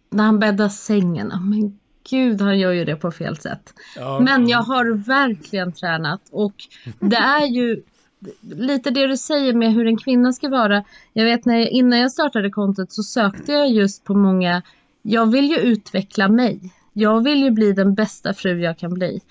[0.09, 3.73] när han bäddar sängen, men gud han gör ju det på fel sätt.
[3.95, 4.19] Ja.
[4.19, 6.53] Men jag har verkligen tränat och
[6.99, 7.81] det är ju
[8.41, 10.83] lite det du säger med hur en kvinna ska vara.
[11.13, 14.61] Jag vet när jag, innan jag startade kontot så sökte jag just på många,
[15.01, 16.59] jag vill ju utveckla mig.
[16.93, 19.21] Jag vill ju bli den bästa fru jag kan bli.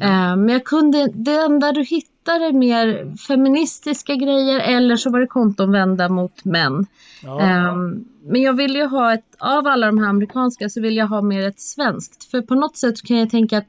[0.00, 0.40] Mm.
[0.40, 5.26] men jag kunde, det enda du hittar är mer feministiska grejer eller så var det
[5.26, 6.86] konton vända mot män.
[7.22, 7.70] Ja.
[7.72, 11.06] Um, men jag vill ju ha ett, av alla de här amerikanska så vill jag
[11.06, 12.24] ha mer ett svenskt.
[12.30, 13.68] För på något sätt kan jag tänka att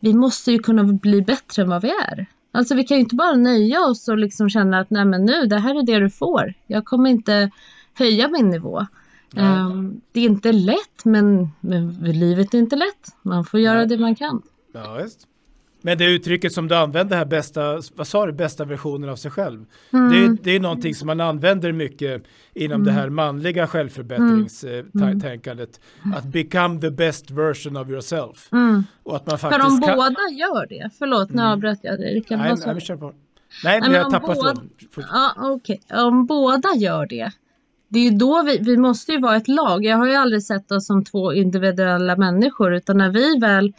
[0.00, 2.26] vi måste ju kunna bli bättre än vad vi är.
[2.52, 5.46] Alltså vi kan ju inte bara nöja oss och liksom känna att nej men nu,
[5.46, 6.54] det här är det du får.
[6.66, 7.50] Jag kommer inte
[7.94, 8.86] höja min nivå.
[9.36, 13.16] Um, det är inte lätt men, men livet är inte lätt.
[13.22, 13.86] Man får göra nej.
[13.86, 14.42] det man kan.
[14.72, 15.26] Ja, just.
[15.86, 19.30] Men det uttrycket som du använder här, bästa, vad sa du, bästa versionen av sig
[19.30, 19.64] själv.
[19.92, 20.10] Mm.
[20.10, 22.22] Det, det, är någonting som man använder mycket
[22.54, 22.86] inom mm.
[22.86, 25.80] det här manliga självförbättringstänkandet.
[26.04, 26.18] Mm.
[26.18, 28.52] Att become the best version of yourself.
[28.52, 28.84] Mm.
[29.02, 29.96] Och att man faktiskt För om kan...
[29.96, 31.52] båda gör det, förlåt nu mm.
[31.52, 32.24] avbröt jag dig.
[32.28, 33.12] Nej, nej, nej, kör på.
[33.64, 34.54] Nej, men jag tappar båda...
[34.96, 35.78] Ja, okay.
[35.90, 37.32] Om båda gör det,
[37.88, 39.84] det är ju då vi, vi måste ju vara ett lag.
[39.84, 43.72] Jag har ju aldrig sett oss som två individuella människor utan när vi väl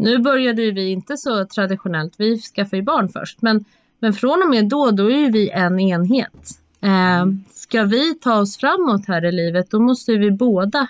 [0.00, 3.42] nu började vi inte så traditionellt, vi skaffade ju barn först.
[3.42, 3.64] Men,
[3.98, 6.60] men från och med då, då är ju vi en enhet.
[6.80, 10.88] Eh, ska vi ta oss framåt här i livet, då måste vi båda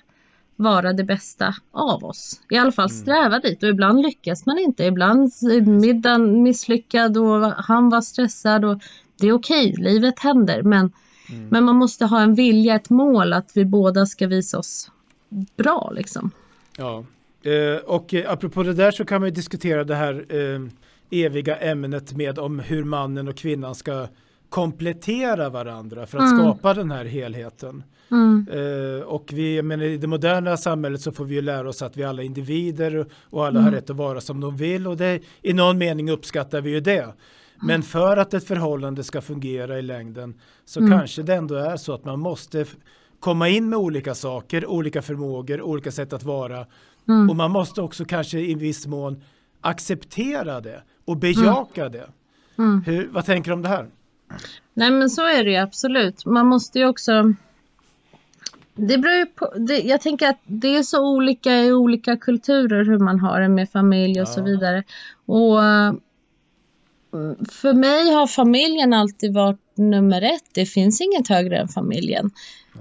[0.57, 2.40] vara det bästa av oss.
[2.51, 3.03] I alla fall mm.
[3.03, 3.40] sträva mm.
[3.40, 4.85] dit och ibland lyckas man inte.
[4.85, 8.83] Ibland är middagen misslyckad och han var stressad och
[9.20, 10.62] det är okej, livet händer.
[10.62, 10.92] Men,
[11.29, 11.49] mm.
[11.49, 14.90] men man måste ha en vilja, ett mål att vi båda ska visa oss
[15.57, 16.31] bra liksom.
[16.77, 17.05] Ja,
[17.42, 20.61] Eh, och eh, apropå det där så kan man ju diskutera det här eh,
[21.11, 24.07] eviga ämnet med om hur mannen och kvinnan ska
[24.48, 26.38] komplettera varandra för att Mm.
[26.38, 27.83] skapa den här helheten.
[28.11, 28.46] Mm.
[28.53, 31.96] Eh, och vi, men i det moderna samhället så får vi ju lära oss att
[31.96, 33.74] vi alla är individer och alla har Mm.
[33.81, 37.07] rätt att vara som de vill och det, i någon mening uppskattar vi ju det.
[37.62, 40.98] Men för att ett förhållande ska fungera i längden så Mm.
[40.98, 42.64] kanske det ändå är så att man måste
[43.20, 46.66] komma in med olika saker, olika förmågor, olika sätt att vara
[47.11, 47.31] Mm.
[47.31, 49.23] och man måste också kanske i viss mån
[49.61, 52.09] acceptera det och bejaka det.
[52.59, 52.83] Mm.
[52.87, 53.87] Hur, vad tänker du om det här?
[54.75, 56.27] Nej men så är det ju absolut.
[56.27, 57.35] Man måste ju också
[58.75, 62.85] det beror ju på, det, jag tänker att det är så olika i olika kulturer
[62.85, 64.44] hur man har det med familj och så Ja.
[64.44, 64.85] vidare.
[65.27, 66.01] Och mm,
[67.51, 70.44] för mig har familjen alltid varit nummer ett.
[70.55, 72.31] Det finns inget högre än familjen.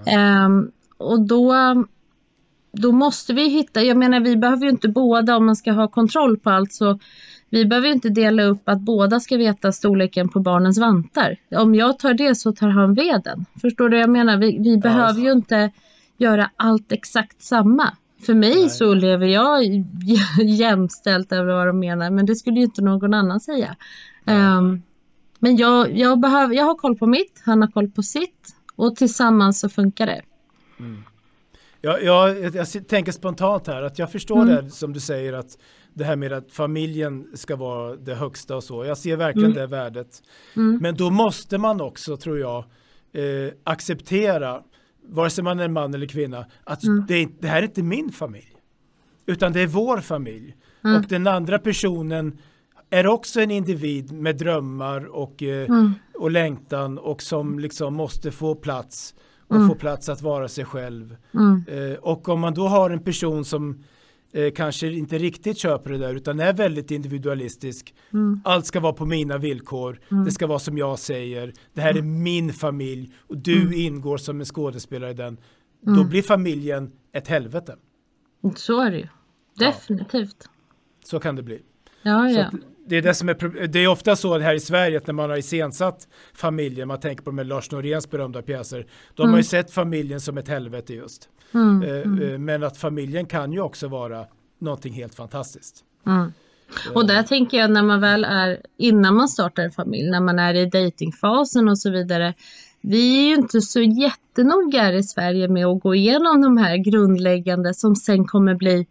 [0.06, 1.54] Ehm, och då,
[2.71, 5.88] då måste vi hitta, jag menar vi behöver ju inte båda om man ska ha
[5.88, 6.99] kontroll på allt så
[7.49, 11.38] vi behöver ju inte dela upp att båda ska veta storleken på barnens vantar.
[11.55, 13.45] Om jag tar det så tar han veden.
[13.62, 14.38] Förstår du vad jag menar?
[14.38, 15.71] Vi, vi behöver ju inte
[16.17, 17.97] göra allt exakt samma.
[18.25, 18.69] För mig Nej.
[18.69, 19.63] så lever jag
[20.45, 23.75] jämställt över vad de menar men det skulle ju inte någon annan säga.
[24.25, 24.82] Ehm,
[25.39, 28.95] men jag, jag, behöver, jag har koll på mitt, han har koll på sitt och
[28.95, 30.21] tillsammans så funkar det.
[31.82, 34.65] Jag, jag, jag tänker spontant här att jag förstår Mm.
[34.65, 35.58] det som du säger att
[35.94, 38.86] det här med att familjen ska vara det högsta och så.
[38.86, 39.62] Jag ser verkligen Mm.
[39.62, 40.22] det värdet.
[40.56, 40.78] Mm.
[40.82, 42.58] Men då måste man också, tror jag,
[43.13, 44.62] eh, acceptera,
[45.04, 47.06] vare sig man är man eller kvinna, att Mm.
[47.08, 48.56] det, det här är inte min familj.
[49.26, 50.56] Utan det är vår familj.
[50.84, 50.98] Mm.
[50.98, 52.38] Och den andra personen
[52.89, 55.94] är också en individ med drömmar och, eh, Mm.
[56.15, 59.15] och längtan och som liksom måste få plats
[59.49, 59.67] och Mm.
[59.67, 61.17] få plats att vara sig själv.
[61.33, 61.63] Mm.
[61.67, 63.83] Eh, och om man då har en person som
[64.31, 67.93] eh, kanske inte riktigt köper det där utan är väldigt individualistisk.
[68.13, 68.41] Mm.
[68.45, 69.99] Allt ska vara på mina villkor.
[70.12, 70.25] Mm.
[70.25, 71.53] Det ska vara som jag säger.
[71.73, 73.73] Det här är min familj och du Mm.
[73.73, 75.38] ingår som en skådespelare i den.
[75.81, 76.09] Då Mm.
[76.09, 77.75] blir familjen ett helvete.
[78.55, 79.07] Så är det ju.
[79.59, 80.49] Definitivt.
[81.05, 81.62] Så kan det bli.
[82.01, 82.51] Ja, ja.
[82.89, 85.30] Det, är det, som är, det är ofta så här i Sverige att när man
[85.30, 89.39] har iscensatt familjen, man tänker på med Lars Noréns berömda pjäser, då har man Mm.
[89.39, 91.30] ju sett familjen som ett helvete just.
[91.54, 91.84] Mm.
[91.84, 92.32] Eh, Mm.
[92.32, 94.25] eh, Men att familjen kan ju också vara
[94.60, 95.75] någonting helt fantastiskt.
[96.08, 96.34] Mm.
[96.93, 100.39] Och där tänker jag när man väl är innan man startar en familj, när man
[100.39, 102.34] är i datingfasen och så vidare.
[102.82, 106.78] Vi är ju inte så jättenoga här i Sverige med att gå igenom de här
[106.78, 108.88] grundläggande som sen kommer bli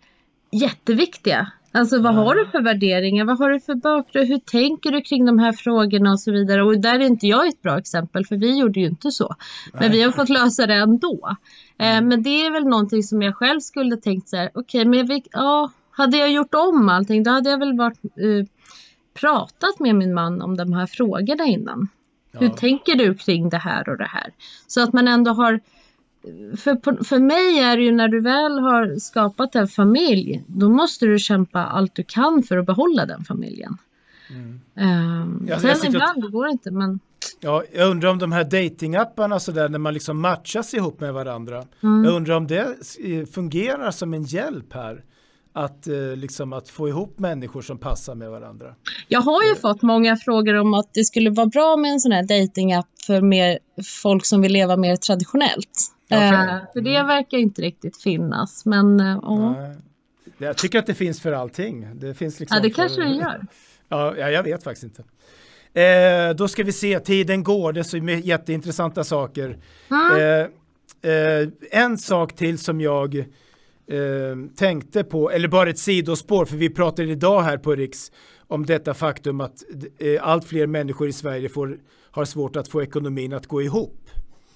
[0.52, 1.52] jätteviktiga.
[1.72, 3.24] Alltså vad har du för värderingar?
[3.24, 4.28] Vad har du för bakgrund?
[4.28, 6.62] Hur tänker du kring de här frågorna och så vidare?
[6.62, 9.35] Och där är inte jag ett bra exempel för vi gjorde ju inte så.
[9.72, 11.37] Men vi har fått lösa det ändå.
[11.78, 15.07] Eh, men det är väl någonting som jag själv skulle tänkt så här, okej men
[15.07, 18.46] vi, ja, hade jag gjort om allting då hade jag väl varit, eh,
[19.14, 21.88] pratat med min man om de här frågorna innan.
[22.33, 22.52] Hur Ja.
[22.52, 24.31] tänker du kring det här och det här?
[24.66, 25.61] Så att man ändå har
[26.57, 31.07] för, för mig är det ju när du väl har skapat en familj, då måste
[31.07, 33.76] du kämpa allt du kan för att behålla den familjen.
[34.31, 34.61] Mm.
[35.22, 37.00] Um, Jag- sen jag ibland det går inte, men
[37.40, 41.14] Ja, jag undrar om de här datingapparna så där när man liksom matchas ihop med
[41.14, 41.64] varandra.
[41.83, 42.04] Mm.
[42.04, 42.61] Jag undrar om det
[43.04, 45.04] eh, fungerar som en hjälp här.
[45.52, 48.74] Att, eh, liksom, att få ihop människor som passar med varandra.
[49.09, 52.12] jag har ju fått många frågor om att det skulle vara bra med en sån
[52.12, 53.59] här datingapp för mer
[54.02, 55.94] folk som vill leva mer traditionellt.
[56.10, 56.28] Okej.
[56.28, 58.96] Eh, för det verkar inte riktigt finnas, men.
[58.96, 59.76] Nej.
[60.38, 61.88] Jag tycker att det finns för allting.
[61.94, 63.46] Det finns liksom ja, det för, kanske det gör.
[63.90, 65.02] Ja, ja, jag vet faktiskt inte.
[65.80, 69.58] Eh, då ska vi se, tiden går, det är så jätteintressanta saker.
[69.90, 70.46] Mm.
[71.02, 73.24] Eh, eh, en sak till som jag eh,
[74.56, 78.12] tänkte på, eller bara ett sidospår, för vi pratade idag här på Riks
[78.46, 79.64] om detta faktum att
[79.98, 81.78] eh, allt fler människor i Sverige får,
[82.10, 84.07] har svårt att få ekonomin att gå ihop.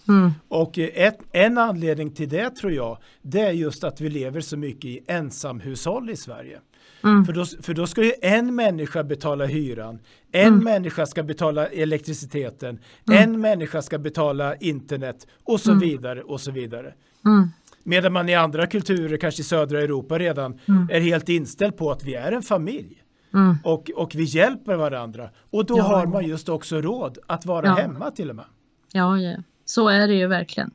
[0.08, 0.30] Mm.
[0.48, 4.56] Och ett, en anledning till det tror jag, det är just att vi lever så
[4.56, 6.60] mycket i ensamhushåll i Sverige.
[7.04, 7.24] Mm.
[7.24, 9.98] För, då, för då ska ju en människa betala hyran,
[10.32, 10.64] en Mm.
[10.64, 12.78] människa ska betala elektriciteten,
[13.12, 16.94] en människa ska betala internet och så vidare och så vidare.
[17.24, 17.48] Mm.
[17.82, 20.88] Medan man i andra kulturer, kanske i södra Europa redan, Mm.
[20.92, 23.02] är helt inställd på att vi är en familj.
[23.34, 23.54] Mm.
[23.64, 25.30] Och, och vi hjälper varandra.
[25.50, 25.82] Och då Ja.
[25.82, 27.74] har man just också råd att vara Ja.
[27.74, 28.44] hemma till och med.
[28.92, 30.70] Ja, ja, så är det ju verkligen.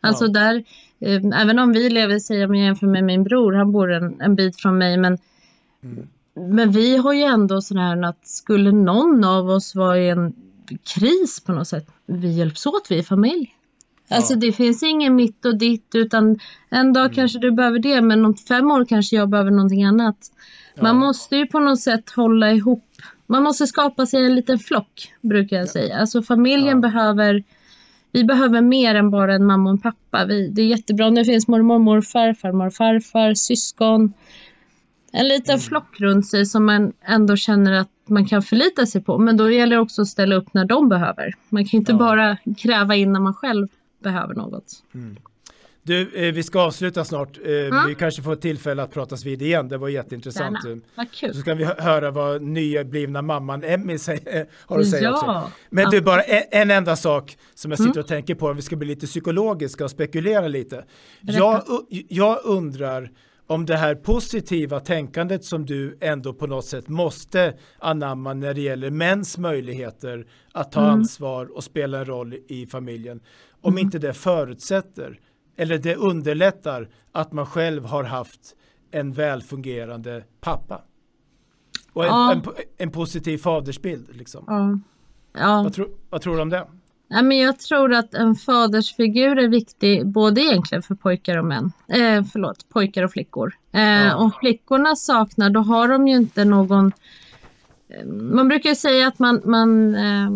[0.00, 0.30] Alltså Ja.
[0.30, 0.64] där,
[1.00, 4.34] eh, även om vi lever, säger jag jämför med min bror, han bor en, en
[4.34, 5.18] bit från mig, men,
[5.84, 6.06] Mm.
[6.34, 10.32] men vi har ju ändå sån här att skulle någon av oss vara i en
[10.94, 13.54] kris på något sätt, vi hjälps åt, vi är familj.
[14.10, 14.38] Alltså Ja.
[14.40, 16.38] det finns ingen mitt och ditt utan
[16.70, 20.16] en dag kanske du behöver det men om fem år kanske jag behöver någonting annat.
[20.76, 20.92] Man Ja.
[21.00, 22.84] måste ju på något sätt hålla ihop
[23.26, 25.96] man måste skapa sig en liten flock, brukar jag säga.
[25.98, 26.88] Alltså familjen Ja.
[26.90, 27.42] behöver,
[28.12, 30.24] vi behöver mer än bara en mamma och en pappa.
[30.24, 34.12] Vi, det är jättebra om det finns mormor, morfar, farmor, farfar, syskon.
[35.12, 39.18] En liten flock runt sig som man ändå känner att man kan förlita sig på.
[39.18, 41.32] Men då gäller det också att ställa upp när de behöver.
[41.48, 41.98] Man kan inte Ja.
[41.98, 43.68] bara kräva in när man själv
[44.02, 44.82] behöver något.
[45.84, 47.38] Du, eh, vi ska avsluta snart.
[47.44, 47.86] Eh, Mm.
[47.88, 49.68] Vi kanske får tillfälle att pratas vid igen.
[49.68, 50.58] Det var jätteintressant.
[50.94, 51.34] Vad kul.
[51.34, 55.12] Så ska vi hö- höra vad nyblivna mamman Emmy säger, eh, har att säga Ja,
[55.42, 55.52] också.
[55.70, 58.62] Men du, bara en, en enda sak som jag sitter och tänker på, om vi
[58.62, 60.84] ska bli lite psykologiska och spekulera lite.
[61.20, 61.62] Jag,
[62.08, 63.10] jag undrar
[63.46, 68.60] om det här positiva tänkandet som du ändå på något sätt måste anamma när det
[68.60, 73.20] gäller mäns möjligheter att ta ansvar och spela en roll i familjen.
[73.60, 75.18] Om inte det förutsätter
[75.56, 78.40] eller det underlättar att man själv har haft
[78.90, 80.82] en välfungerande pappa.
[81.92, 82.32] Och en, Ja.
[82.32, 82.42] en,
[82.78, 84.16] en positiv fadersbild.
[84.16, 84.44] Liksom.
[84.46, 84.78] Ja.
[85.40, 85.62] Ja.
[85.62, 86.66] Vad, tror, vad tror du om det?
[87.08, 91.72] Ja, men jag tror att en fadersfigur är viktig både egentligen för pojkar och män.
[91.88, 93.54] Eh, förlåt, pojkar och flickor.
[93.72, 94.16] Eh.
[94.16, 96.92] Om flickorna saknar då har de ju inte någon...
[97.88, 100.30] Eh, man brukar ju säga att man, man, eh,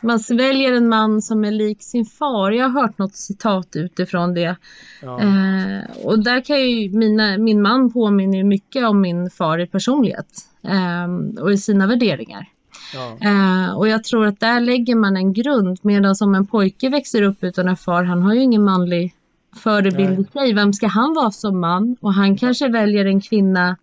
[0.00, 2.50] man väljer en man som är lik sin far.
[2.50, 4.56] Jag har hört något citat utifrån det.
[5.02, 5.20] Ja.
[5.20, 10.28] Eh, och där kan ju mina, min man påminner mycket om min far i personlighet
[10.62, 12.48] eh, och i sina värderingar.
[12.94, 13.16] Ja.
[13.20, 17.22] Eh, och jag tror att där lägger man en grund medan som en pojke växer
[17.22, 19.14] upp utan en far, han har ju ingen manlig
[19.56, 20.52] förebild i sig.
[20.52, 21.96] Vem ska han vara som man?
[22.00, 23.76] Och han kanske väljer en kvinna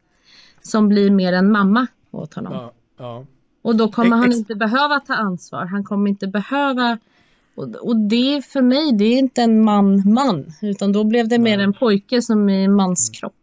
[0.62, 2.54] som blir mer en mamma åt honom.
[2.98, 3.26] Ja.
[3.66, 5.66] Och då kommer han Ex- inte behöva ta ansvar.
[5.66, 6.98] Han kommer inte behöva
[7.56, 11.60] och, och det för mig, det är inte en man-man, utan då blev det mer
[11.60, 13.34] en pojke som i manskropp.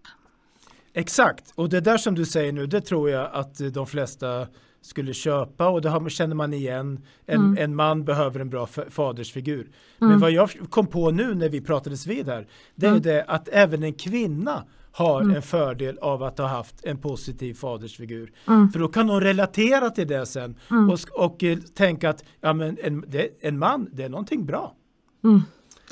[0.95, 4.47] Exakt, och det där som du säger nu, det tror jag att de flesta
[4.83, 7.01] skulle köpa och det har, känner man igen.
[7.27, 7.59] En, Mm.
[7.59, 9.71] en man behöver en bra fa- fadersfigur.
[9.99, 13.03] Men vad jag kom på nu när vi pratades vid här, det är Mm.
[13.03, 18.33] det att även en kvinna har en fördel av att ha haft en positiv fadersfigur.
[18.49, 18.69] Mm.
[18.71, 22.53] För då kan hon relatera till det sen och, sk- och eh, tänka att ja,
[22.53, 24.75] men en, det, en man, det är någonting bra.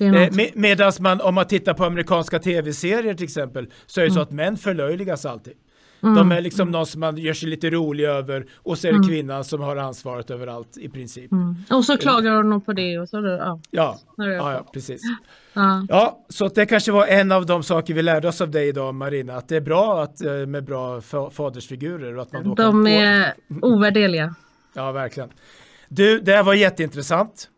[0.00, 4.04] Är Eh, med, Medan man, om man tittar på amerikanska tv-serier till exempel, så är
[4.04, 4.14] det Mm.
[4.14, 5.52] så att män förlöjligas alltid.
[6.00, 9.08] De är liksom någon som man gör sig lite rolig över och så är det
[9.08, 11.32] kvinnan som har ansvaret över allt i princip.
[11.32, 11.56] Mm.
[11.70, 13.60] Och så klagar hon på det och så, ja.
[13.70, 15.00] Ja, ja, ja, precis.
[15.52, 15.86] ja.
[15.88, 18.94] Ja, så det kanske var en av de saker vi lärde oss av dig idag
[18.94, 22.56] Marina, att det är bra att, eh, med bra fa- fadersfigurer och att man då
[22.56, 24.34] kan De få- är ovärdeliga.
[24.74, 25.28] Ja, verkligen.
[25.88, 27.48] Du, det här var jätteintressant.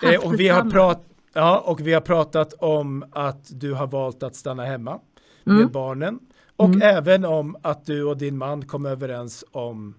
[0.00, 0.70] Tack Eh, och, vi har detsamma.
[0.70, 4.98] prat, ja, och vi har pratat om att du har valt att stanna hemma
[5.46, 5.58] Mm.
[5.58, 6.18] med barnen.
[6.60, 9.94] Och även om att du och din man kom överens om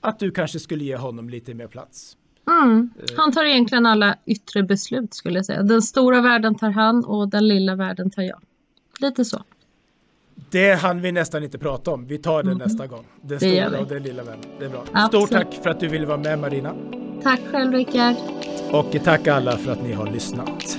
[0.00, 2.16] att du kanske skulle ge honom lite mer plats.
[2.50, 2.90] Mm.
[3.16, 5.62] Han tar egentligen alla yttre beslut skulle jag säga.
[5.62, 8.40] Den stora världen tar han och den lilla världen tar jag.
[9.00, 9.42] Lite så.
[10.50, 12.06] Det hann vi nästan inte prata om.
[12.06, 13.04] Vi tar det nästa gång.
[13.22, 13.54] Den Mm.
[13.54, 14.44] Det stora och den lilla vännen.
[14.58, 14.84] Det är bra.
[14.92, 15.28] Absolut.
[15.28, 16.74] Stort tack för att du ville vara med Marina.
[17.22, 18.16] Tack själv Rickard.
[18.72, 20.78] Och tack alla för att ni har lyssnat.